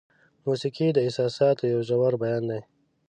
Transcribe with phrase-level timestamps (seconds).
[0.45, 2.61] موسیقي د احساساتو یو ژور بیان دی.